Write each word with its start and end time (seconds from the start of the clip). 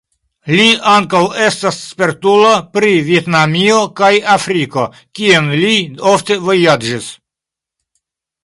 Li 0.59 0.63
ankaŭ 0.91 1.19
estas 1.47 1.77
spertulo 1.89 2.53
pri 2.77 2.89
Vjetnamio 3.09 3.77
kaj 4.01 4.11
Afriko, 4.37 4.87
kien 5.21 5.53
li 5.63 5.77
ofte 6.17 6.39
vojaĝis. 6.49 7.13